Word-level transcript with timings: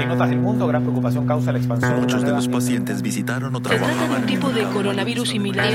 En 0.00 0.08
notas 0.08 0.28
del 0.28 0.40
mundo, 0.40 0.66
gran 0.66 0.82
preocupación 0.82 1.26
causa 1.26 1.52
la 1.52 1.58
expansión. 1.58 2.00
Muchos 2.00 2.22
de 2.22 2.30
los 2.30 2.48
pacientes 2.48 3.00
visitaron 3.00 3.54
o 3.54 3.60
de 3.60 3.76
un 3.76 4.26
tipo 4.26 4.50
de 4.50 4.64
coronavirus 4.64 5.28
similar. 5.28 5.68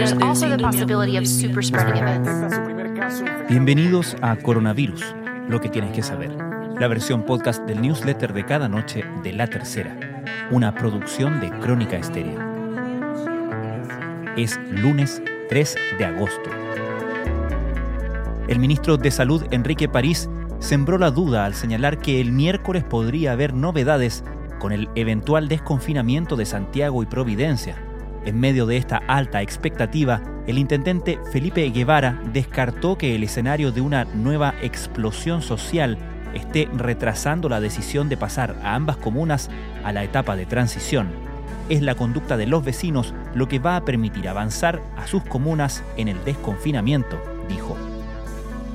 Bienvenidos 3.49 4.15
a 4.21 4.35
Coronavirus, 4.35 5.15
lo 5.47 5.61
que 5.61 5.69
tienes 5.69 5.93
que 5.93 6.03
saber. 6.03 6.31
La 6.79 6.87
versión 6.87 7.23
podcast 7.23 7.63
del 7.65 7.81
newsletter 7.81 8.33
de 8.33 8.45
cada 8.45 8.67
noche 8.67 9.03
de 9.23 9.33
La 9.33 9.47
Tercera, 9.47 9.97
una 10.51 10.75
producción 10.75 11.39
de 11.39 11.49
Crónica 11.59 11.97
Estéreo. 11.97 12.39
Es 14.35 14.59
lunes 14.69 15.21
3 15.49 15.75
de 15.97 16.05
agosto. 16.05 16.49
El 18.47 18.59
ministro 18.59 18.97
de 18.97 19.11
Salud, 19.11 19.45
Enrique 19.51 19.87
París, 19.87 20.29
sembró 20.59 20.97
la 20.97 21.11
duda 21.11 21.45
al 21.45 21.53
señalar 21.53 21.99
que 21.99 22.21
el 22.21 22.31
miércoles 22.31 22.83
podría 22.83 23.31
haber 23.31 23.53
novedades 23.53 24.23
con 24.59 24.71
el 24.71 24.89
eventual 24.95 25.47
desconfinamiento 25.47 26.35
de 26.35 26.45
Santiago 26.45 27.01
y 27.01 27.05
Providencia. 27.05 27.77
En 28.25 28.39
medio 28.39 28.65
de 28.65 28.77
esta 28.77 28.97
alta 29.07 29.41
expectativa, 29.41 30.21
el 30.45 30.57
intendente 30.57 31.19
Felipe 31.31 31.69
Guevara 31.69 32.21
descartó 32.33 32.97
que 32.97 33.15
el 33.15 33.23
escenario 33.23 33.71
de 33.71 33.81
una 33.81 34.03
nueva 34.03 34.53
explosión 34.61 35.41
social 35.41 35.97
esté 36.33 36.69
retrasando 36.75 37.49
la 37.49 37.61
decisión 37.61 38.09
de 38.09 38.17
pasar 38.17 38.55
a 38.61 38.75
ambas 38.75 38.97
comunas 38.97 39.49
a 39.83 39.93
la 39.93 40.03
etapa 40.03 40.35
de 40.35 40.45
transición. 40.45 41.07
Es 41.69 41.81
la 41.81 41.95
conducta 41.95 42.35
de 42.35 42.47
los 42.47 42.63
vecinos 42.63 43.13
lo 43.33 43.47
que 43.47 43.59
va 43.59 43.77
a 43.77 43.85
permitir 43.85 44.27
avanzar 44.27 44.81
a 44.97 45.07
sus 45.07 45.23
comunas 45.23 45.83
en 45.97 46.07
el 46.07 46.23
desconfinamiento, 46.25 47.17
dijo. 47.47 47.77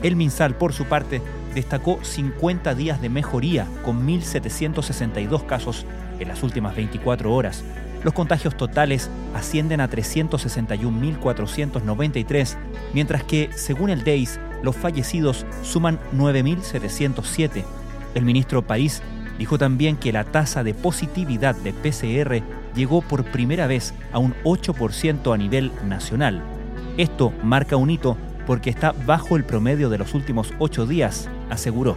El 0.02 0.16
MinSal, 0.16 0.56
por 0.56 0.72
su 0.72 0.84
parte, 0.84 1.20
destacó 1.54 1.98
50 2.02 2.74
días 2.74 3.00
de 3.00 3.08
mejoría 3.08 3.66
con 3.84 4.06
1.762 4.06 5.46
casos 5.46 5.86
en 6.18 6.28
las 6.28 6.42
últimas 6.42 6.76
24 6.76 7.32
horas. 7.32 7.64
Los 8.02 8.12
contagios 8.12 8.54
totales 8.56 9.08
ascienden 9.34 9.80
a 9.80 9.88
361.493, 9.88 12.56
mientras 12.92 13.22
que, 13.24 13.48
según 13.54 13.88
el 13.90 14.02
DEIS, 14.04 14.38
los 14.62 14.76
fallecidos 14.76 15.46
suman 15.62 15.98
9.707. 16.14 17.64
El 18.14 18.24
ministro 18.24 18.62
París 18.62 19.02
dijo 19.38 19.58
también 19.58 19.96
que 19.96 20.12
la 20.12 20.24
tasa 20.24 20.62
de 20.62 20.74
positividad 20.74 21.54
de 21.56 21.72
PCR 21.72 22.42
llegó 22.74 23.02
por 23.02 23.24
primera 23.24 23.66
vez 23.66 23.94
a 24.12 24.18
un 24.18 24.34
8% 24.44 25.32
a 25.32 25.38
nivel 25.38 25.72
nacional. 25.86 26.42
Esto 26.96 27.32
marca 27.42 27.76
un 27.76 27.90
hito 27.90 28.16
porque 28.46 28.70
está 28.70 28.92
bajo 29.06 29.36
el 29.36 29.44
promedio 29.44 29.88
de 29.88 29.98
los 29.98 30.14
últimos 30.14 30.52
ocho 30.58 30.86
días, 30.86 31.28
aseguró. 31.50 31.96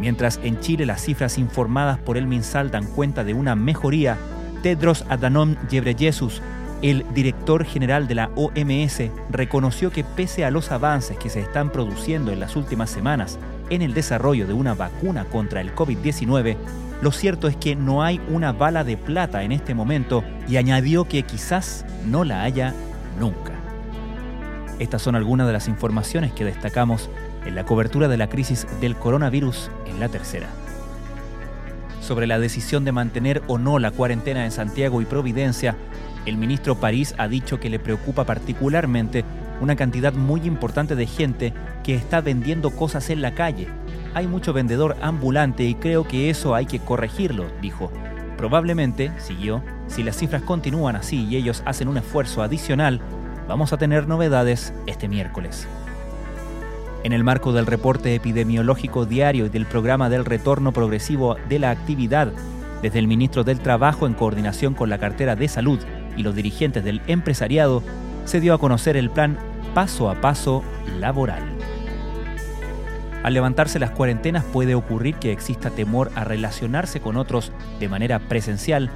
Mientras 0.00 0.40
en 0.42 0.60
Chile 0.60 0.86
las 0.86 1.02
cifras 1.02 1.38
informadas 1.38 1.98
por 1.98 2.16
el 2.16 2.26
MinSal 2.26 2.70
dan 2.70 2.86
cuenta 2.86 3.24
de 3.24 3.34
una 3.34 3.54
mejoría, 3.54 4.18
Tedros 4.62 5.04
Adhanom 5.08 5.56
Ghebreyesus, 5.70 6.42
el 6.82 7.04
director 7.14 7.64
general 7.64 8.08
de 8.08 8.14
la 8.16 8.30
OMS, 8.34 9.10
reconoció 9.30 9.90
que 9.90 10.04
pese 10.04 10.44
a 10.44 10.50
los 10.50 10.70
avances 10.70 11.16
que 11.16 11.30
se 11.30 11.40
están 11.40 11.70
produciendo 11.70 12.32
en 12.32 12.40
las 12.40 12.56
últimas 12.56 12.90
semanas 12.90 13.38
en 13.70 13.82
el 13.82 13.94
desarrollo 13.94 14.46
de 14.46 14.52
una 14.52 14.74
vacuna 14.74 15.24
contra 15.24 15.60
el 15.60 15.74
COVID-19, 15.74 16.56
lo 17.00 17.12
cierto 17.12 17.48
es 17.48 17.56
que 17.56 17.76
no 17.76 18.02
hay 18.02 18.20
una 18.28 18.52
bala 18.52 18.84
de 18.84 18.96
plata 18.96 19.42
en 19.42 19.52
este 19.52 19.74
momento 19.74 20.24
y 20.48 20.56
añadió 20.56 21.06
que 21.06 21.22
quizás 21.22 21.84
no 22.06 22.24
la 22.24 22.42
haya 22.42 22.74
nunca. 23.18 23.52
Estas 24.78 25.02
son 25.02 25.14
algunas 25.14 25.46
de 25.46 25.52
las 25.52 25.68
informaciones 25.68 26.32
que 26.32 26.44
destacamos 26.44 27.10
en 27.44 27.54
la 27.54 27.64
cobertura 27.64 28.08
de 28.08 28.16
la 28.16 28.28
crisis 28.28 28.66
del 28.80 28.96
coronavirus 28.96 29.70
en 29.86 30.00
la 30.00 30.08
tercera. 30.08 30.48
Sobre 32.00 32.26
la 32.26 32.38
decisión 32.38 32.84
de 32.84 32.92
mantener 32.92 33.42
o 33.46 33.58
no 33.58 33.78
la 33.78 33.90
cuarentena 33.90 34.44
en 34.44 34.50
Santiago 34.50 35.00
y 35.00 35.06
Providencia, 35.06 35.76
el 36.26 36.36
ministro 36.36 36.74
París 36.74 37.14
ha 37.18 37.28
dicho 37.28 37.60
que 37.60 37.70
le 37.70 37.78
preocupa 37.78 38.24
particularmente 38.24 39.24
una 39.60 39.76
cantidad 39.76 40.12
muy 40.12 40.42
importante 40.42 40.96
de 40.96 41.06
gente 41.06 41.52
que 41.82 41.94
está 41.94 42.20
vendiendo 42.20 42.70
cosas 42.70 43.10
en 43.10 43.22
la 43.22 43.34
calle. 43.34 43.68
Hay 44.14 44.26
mucho 44.26 44.52
vendedor 44.52 44.96
ambulante 45.00 45.64
y 45.64 45.74
creo 45.74 46.06
que 46.06 46.30
eso 46.30 46.54
hay 46.54 46.66
que 46.66 46.78
corregirlo, 46.78 47.46
dijo. 47.60 47.90
Probablemente, 48.36 49.12
siguió, 49.18 49.62
si 49.86 50.02
las 50.02 50.16
cifras 50.16 50.42
continúan 50.42 50.96
así 50.96 51.24
y 51.24 51.36
ellos 51.36 51.62
hacen 51.66 51.88
un 51.88 51.96
esfuerzo 51.96 52.42
adicional, 52.42 53.00
vamos 53.48 53.72
a 53.72 53.78
tener 53.78 54.08
novedades 54.08 54.72
este 54.86 55.08
miércoles. 55.08 55.66
En 57.04 57.12
el 57.12 57.22
marco 57.22 57.52
del 57.52 57.66
reporte 57.66 58.14
epidemiológico 58.14 59.04
diario 59.04 59.44
y 59.44 59.50
del 59.50 59.66
programa 59.66 60.08
del 60.08 60.24
retorno 60.24 60.72
progresivo 60.72 61.36
de 61.50 61.58
la 61.58 61.70
actividad, 61.70 62.32
desde 62.80 62.98
el 62.98 63.06
ministro 63.06 63.44
del 63.44 63.60
Trabajo 63.60 64.06
en 64.06 64.14
coordinación 64.14 64.72
con 64.72 64.88
la 64.88 64.96
cartera 64.96 65.36
de 65.36 65.46
salud 65.48 65.78
y 66.16 66.22
los 66.22 66.34
dirigentes 66.34 66.82
del 66.82 67.02
empresariado, 67.06 67.82
se 68.24 68.40
dio 68.40 68.54
a 68.54 68.58
conocer 68.58 68.96
el 68.96 69.10
plan 69.10 69.36
paso 69.74 70.08
a 70.08 70.22
paso 70.22 70.64
laboral. 70.98 71.42
Al 73.22 73.34
levantarse 73.34 73.78
las 73.78 73.90
cuarentenas 73.90 74.42
puede 74.44 74.74
ocurrir 74.74 75.16
que 75.16 75.30
exista 75.30 75.68
temor 75.68 76.10
a 76.14 76.24
relacionarse 76.24 77.00
con 77.00 77.18
otros 77.18 77.52
de 77.80 77.88
manera 77.90 78.18
presencial 78.18 78.88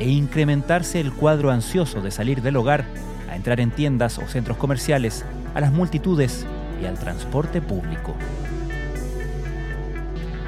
e 0.00 0.08
incrementarse 0.08 0.98
el 0.98 1.12
cuadro 1.12 1.52
ansioso 1.52 2.00
de 2.00 2.10
salir 2.10 2.42
del 2.42 2.56
hogar, 2.56 2.84
a 3.30 3.36
entrar 3.36 3.60
en 3.60 3.70
tiendas 3.70 4.18
o 4.18 4.26
centros 4.26 4.56
comerciales, 4.56 5.24
a 5.54 5.60
las 5.60 5.70
multitudes 5.70 6.44
y 6.82 6.86
al 6.86 6.98
transporte 6.98 7.60
público. 7.60 8.14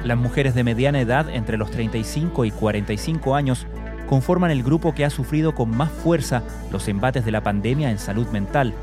Las 0.03 0.17
mujeres 0.17 0.53
de 0.53 0.63
mediana 0.63 1.01
edad, 1.01 1.29
entre 1.29 1.57
los 1.57 1.71
35 1.71 2.45
y 2.45 2.51
45 2.51 3.35
años, 3.35 3.65
conforman 4.07 4.51
el 4.51 4.61
grupo 4.61 4.93
que 4.93 5.03
ha 5.03 5.09
sufrido 5.09 5.55
con 5.55 5.75
más 5.75 5.89
fuerza 5.89 6.43
los 6.71 6.87
embates 6.87 7.25
de 7.25 7.31
la 7.31 7.41
pandemia 7.41 7.89
en 7.89 7.97
salud 7.97 8.27
mental. 8.27 8.73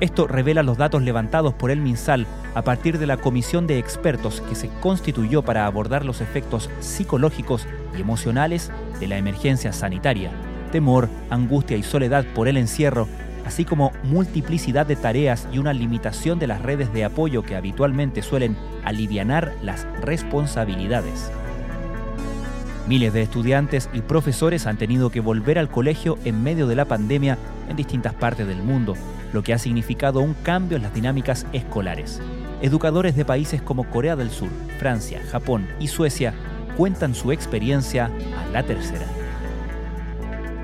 Esto 0.00 0.26
revela 0.26 0.64
los 0.64 0.76
datos 0.76 1.02
levantados 1.02 1.54
por 1.54 1.70
el 1.70 1.80
MinSal 1.80 2.26
a 2.54 2.62
partir 2.62 2.98
de 2.98 3.06
la 3.06 3.16
comisión 3.16 3.66
de 3.68 3.78
expertos 3.78 4.40
que 4.48 4.56
se 4.56 4.68
constituyó 4.80 5.42
para 5.42 5.66
abordar 5.66 6.04
los 6.04 6.20
efectos 6.20 6.68
psicológicos 6.80 7.68
y 7.96 8.00
emocionales 8.00 8.72
de 8.98 9.06
la 9.06 9.16
emergencia 9.16 9.72
sanitaria. 9.72 10.32
Temor, 10.72 11.08
angustia 11.30 11.76
y 11.76 11.84
soledad 11.84 12.24
por 12.34 12.48
el 12.48 12.56
encierro, 12.56 13.06
así 13.44 13.64
como 13.64 13.92
multiplicidad 14.02 14.86
de 14.86 14.96
tareas 14.96 15.48
y 15.52 15.58
una 15.58 15.72
limitación 15.72 16.38
de 16.38 16.46
las 16.46 16.62
redes 16.62 16.92
de 16.92 17.04
apoyo 17.04 17.42
que 17.42 17.56
habitualmente 17.56 18.22
suelen 18.22 18.56
alivianar 18.84 19.52
las 19.62 19.86
responsabilidades. 20.00 21.30
Miles 22.86 23.14
de 23.14 23.22
estudiantes 23.22 23.88
y 23.94 24.02
profesores 24.02 24.66
han 24.66 24.76
tenido 24.76 25.10
que 25.10 25.20
volver 25.20 25.58
al 25.58 25.70
colegio 25.70 26.18
en 26.24 26.42
medio 26.42 26.66
de 26.66 26.76
la 26.76 26.84
pandemia 26.84 27.38
en 27.68 27.76
distintas 27.76 28.12
partes 28.12 28.46
del 28.46 28.62
mundo, 28.62 28.94
lo 29.32 29.42
que 29.42 29.54
ha 29.54 29.58
significado 29.58 30.20
un 30.20 30.34
cambio 30.34 30.76
en 30.76 30.82
las 30.82 30.92
dinámicas 30.92 31.46
escolares. 31.52 32.20
Educadores 32.60 33.16
de 33.16 33.24
países 33.24 33.62
como 33.62 33.84
Corea 33.84 34.16
del 34.16 34.30
Sur, 34.30 34.50
Francia, 34.78 35.20
Japón 35.30 35.66
y 35.80 35.88
Suecia 35.88 36.34
cuentan 36.76 37.14
su 37.14 37.32
experiencia 37.32 38.10
a 38.38 38.50
la 38.52 38.62
tercera. 38.62 39.06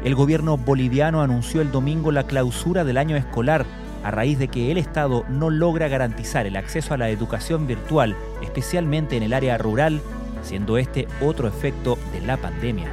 El 0.04 0.14
gobierno 0.14 0.56
boliviano 0.56 1.20
anunció 1.20 1.60
el 1.60 1.70
domingo 1.70 2.10
la 2.10 2.24
clausura 2.24 2.84
del 2.84 2.96
año 2.96 3.16
escolar 3.16 3.66
a 4.02 4.10
raíz 4.10 4.38
de 4.38 4.48
que 4.48 4.70
el 4.70 4.78
Estado 4.78 5.24
no 5.28 5.50
logra 5.50 5.88
garantizar 5.88 6.46
el 6.46 6.56
acceso 6.56 6.94
a 6.94 6.96
la 6.96 7.10
educación 7.10 7.66
virtual, 7.66 8.16
especialmente 8.42 9.18
en 9.18 9.22
el 9.22 9.34
área 9.34 9.58
rural, 9.58 10.00
siendo 10.42 10.78
este 10.78 11.06
otro 11.20 11.48
efecto 11.48 11.98
de 12.12 12.22
la 12.22 12.38
pandemia. 12.38 12.88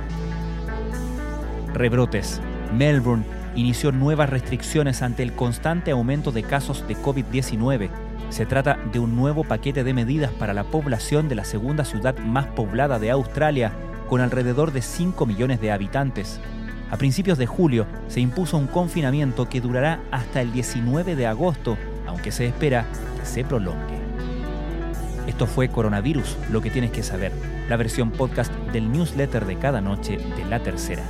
Rebrotes. 1.74 2.42
Melbourne 2.74 3.24
inició 3.56 3.94
nuevas 3.94 4.30
restricciones 4.30 5.02
ante 5.02 5.24
el 5.24 5.32
constante 5.32 5.92
aumento 5.92 6.34
de 6.34 6.44
casos 6.44 6.86
de 6.90 6.98
COVID-19. 6.98 7.90
Se 8.30 8.46
trata 8.46 8.78
de 8.92 9.00
un 9.00 9.16
nuevo 9.16 9.46
paquete 9.46 9.86
de 9.86 9.94
medidas 9.94 10.32
para 10.34 10.54
la 10.54 10.66
población 10.66 11.30
de 11.30 11.36
la 11.36 11.46
segunda 11.46 11.86
ciudad 11.86 12.18
más 12.18 12.48
poblada 12.48 13.00
de 13.00 13.12
Australia, 13.12 13.72
con 14.10 14.20
alrededor 14.20 14.74
de 14.74 14.82
5 14.82 15.26
millones 15.26 15.62
de 15.62 15.72
habitantes. 15.72 16.42
A 16.90 16.96
principios 16.96 17.38
de 17.38 17.48
julio 17.48 17.86
se 18.08 18.22
impuso 18.22 18.58
un 18.58 18.68
confinamiento 18.68 19.50
que 19.50 19.60
durará 19.60 20.00
hasta 20.10 20.42
el 20.42 20.54
19 20.54 21.18
de 21.18 21.28
agosto, 21.28 21.78
aunque 22.06 22.32
se 22.32 22.46
espera 22.46 22.86
que 23.20 23.26
se 23.26 23.44
prolongue. 23.44 23.98
Esto 25.28 25.48
fue 25.48 25.68
Coronavirus, 25.68 26.38
lo 26.50 26.62
que 26.62 26.72
tienes 26.72 26.92
que 26.92 27.04
saber, 27.04 27.34
la 27.68 27.76
versión 27.76 28.12
podcast 28.12 28.54
del 28.72 28.90
newsletter 28.90 29.46
de 29.46 29.58
cada 29.58 29.82
noche 29.82 30.18
de 30.18 30.46
La 30.46 30.64
Tercera. 30.64 31.04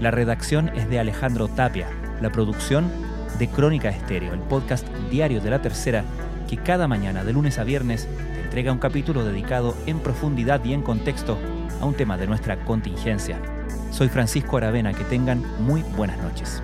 La 0.00 0.10
redacción 0.10 0.70
es 0.74 0.90
de 0.90 0.98
Alejandro 0.98 1.46
Tapia, 1.46 1.86
la 2.20 2.30
producción 2.30 2.90
de 3.38 3.46
Crónica 3.46 3.90
Estéreo, 3.90 4.34
el 4.34 4.40
podcast 4.40 4.88
diario 5.08 5.40
de 5.40 5.50
La 5.50 5.62
Tercera, 5.62 6.02
que 6.48 6.56
cada 6.56 6.88
mañana 6.88 7.22
de 7.22 7.32
lunes 7.32 7.60
a 7.60 7.64
viernes 7.64 8.08
te 8.34 8.42
entrega 8.42 8.72
un 8.72 8.78
capítulo 8.78 9.24
dedicado 9.24 9.76
en 9.86 10.00
profundidad 10.00 10.64
y 10.64 10.72
en 10.72 10.82
contexto 10.82 11.38
a 11.80 11.84
un 11.84 11.94
tema 11.94 12.16
de 12.16 12.26
nuestra 12.26 12.64
contingencia. 12.64 13.38
Soy 13.92 14.08
Francisco 14.08 14.56
Aravena, 14.56 14.94
que 14.94 15.04
tengan 15.04 15.44
muy 15.62 15.82
buenas 15.82 16.16
noches. 16.18 16.62